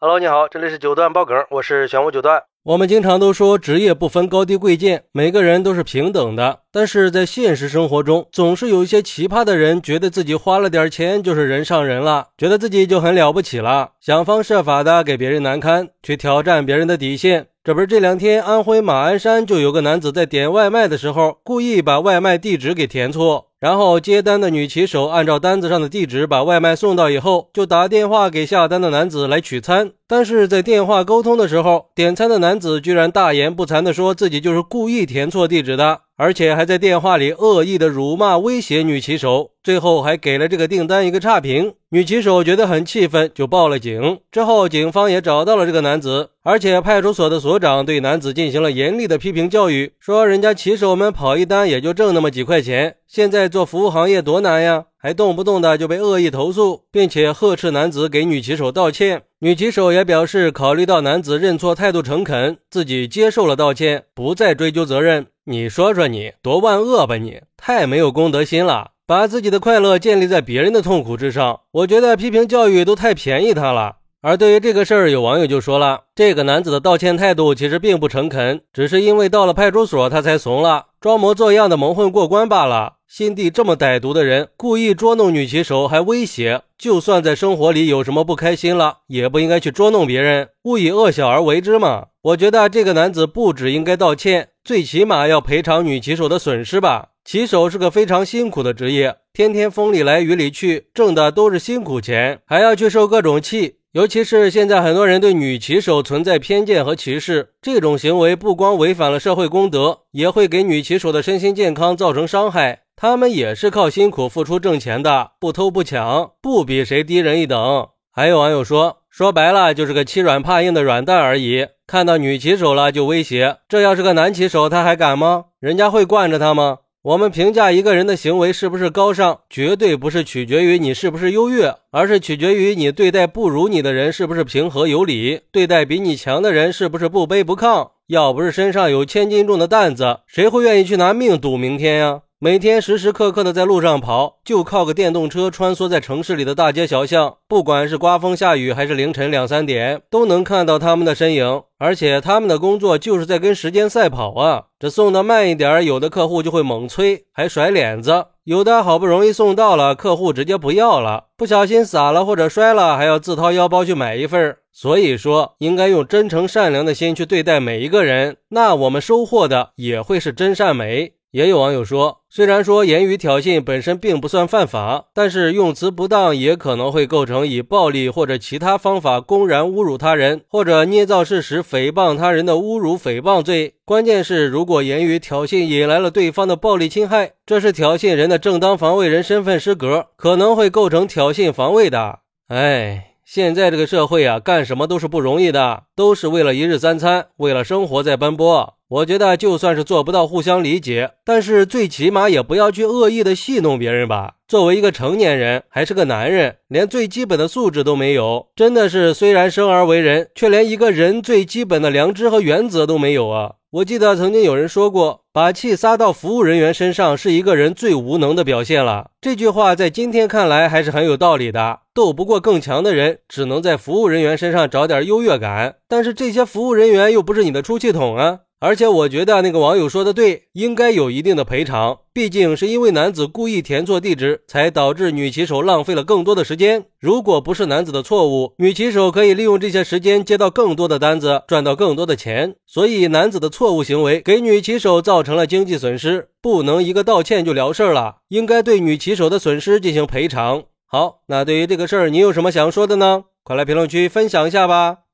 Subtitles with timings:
[0.00, 2.40] Hello，你好，这里是九段爆梗，我是玄武九段。
[2.62, 6.60] 我们经常都说职业不分高低贵贱，每个人都是平等的。
[6.70, 17.48] 但是在现实生活中，总是有一些奇葩的人，觉得自己花了点钱就是人上人了，觉得自己就很了不起了，想方设法的给别人难堪，去挑战别人的底线。
[17.68, 23.48] 这不是这两天安徽马鞍山就有个男子在点外卖的时候，故意把外卖地址给填错。
[23.60, 29.92] 然后接单的女骑手按照单子上的地址把外卖送到以后，就打电话给下单的男子来取餐。
[30.06, 36.00] 但是在电话沟通的时候，点餐的男子居然大言不惭的说自己就是故意填错地址的。
[36.18, 41.74] 而且还在电话里恶意的辱骂威胁女骑手，最后还给了这个订单一个差评。
[41.90, 44.18] 女骑手觉得很气愤，就报了警。
[44.32, 59.22] 之后警方也找到了这个男子，而且派出所的所长对男子进行了严厉的批评教育，说人家骑手们跑一单也就挣那么几块钱，现在做服务行业多难呀，还动不动的就被恶意投诉，并且呵斥男子给女骑手道歉。
[59.40, 65.28] 女骑手也表示，考虑到男子认错态度诚恳，自己接受了道歉，不再追究责任。
[65.44, 71.60] 你说说你多万恶吧你，太没有公德心了，把自己的快乐建立在别人的痛苦之上。
[71.70, 73.97] 我觉得批评教育都太便宜他了。
[74.20, 82.94] 而对于这个事儿，有网友就说了，这个男子的道歉态度其实并不诚恳，只是因为到了派出所他才怂了，装模作样的蒙混过关罢了。
[83.06, 92.06] 心地这么歹毒的人，故意捉弄女骑手还威胁，就算在生活里有什么不开心了，也不应该去捉弄别人，勿以恶小而为之嘛。
[92.22, 94.48] 我觉得这个男子不止应该道歉。
[94.64, 97.10] 最起码要赔偿女骑手的损失吧。
[97.24, 103.76] 骑手是个非常辛苦的职业，天天风里来雨里去，挣的都是辛苦钱，还要去受各种气。
[103.92, 112.82] 尤其是现在很多人对女骑手存在偏见和歧视，这种行为不光违反了社会公德，也会给女骑手的身心健康造成伤害。
[112.94, 117.88] 他们也是靠辛苦付出挣钱的，不偷不抢，不比谁低人一等。
[118.12, 121.68] 还有网友说，说白了就是个欺软怕硬的软蛋而已。
[121.86, 125.46] 看到女骑手了就威胁，这要是个男骑手，他还敢吗？
[125.60, 126.78] 人家会惯着他吗？
[127.02, 137.90] 我们评价一个人的行为是不是高尚，绝对不是取决于你是不是优越，而是取决于你对待不如你的人是不是平和有礼，对待比你强的人是不是不卑不亢。
[138.08, 142.22] 要不是身上有千斤重的担子，谁会愿意去拿命赌明天呀？
[142.40, 151.62] 每天时时刻刻的在路上跑，就靠个电动车穿梭在城市里的大街小巷，不管是刮风下雨还是凌晨两三点，都能看到他们的身影。
[151.78, 154.66] 而且他们的工作就是在跟时间赛跑啊！
[154.78, 164.56] 这送的慢一点，有的客户就会猛催，还甩脸子；有的好不容易送到了，客户直接不要了，不小心洒了或者摔了，还要自掏腰包去买一份。
[164.72, 171.14] 所以说，应该用真诚善良的心去对待每一个人，那我们收获的也会是真善美。
[171.30, 183.74] 也有网友说，虽然说言语挑衅本身并不算犯法，但是用词不当也可能会构成以暴力或者其他方法公然侮辱他人，或者捏造事实诽谤他人的侮辱诽谤罪。
[183.84, 192.20] 关键是，如果言语挑衅引来了对方的暴力侵害，这是挑衅人的正当防卫人身份失格，可能会构成挑衅防卫的。
[192.48, 198.77] 哎，现在这个社会啊，干什么都是不容易的，都是为了一日三餐，为了生活在奔波。
[198.90, 204.36] 我觉得就算是做不到互相理解，但是最起码也不要去恶意的戏弄别人吧。
[204.48, 213.56] 作为一个成年人，还是个男人，连最基本的素质都没有，真的是虽然生而为人，却连一个人最基本的良知和原则都没有啊！
[213.72, 219.10] 我记得曾经有人说过，把气撒到服务人员身上是一个人最无能的表现了。
[219.20, 221.80] 这句话在今天看来还是很有道理的。
[221.92, 228.38] 斗不过更强的人，只能在服务人员身上找点优越感，但是这些服务人员又不是你的出气筒啊！
[228.60, 231.98] 而且我觉得那个网友说的对，应该有一定的赔偿。
[232.12, 236.86] 毕竟是因为男子故意填错地址，才导致女骑手浪费了更多的时间。
[236.98, 242.56] 如果不是男子的错误，女骑手可以利用这些时间接到更多的单子，赚到更多的钱。
[242.66, 250.64] 所以男子的错误行为给女骑手造成了经济损失，不能一个道歉就了事儿了，应该对女骑手的损失进行赔偿。
[250.84, 253.26] 好，那对于这个事儿，你有什么想说的呢？
[253.44, 254.96] 快来评论区分享一下吧。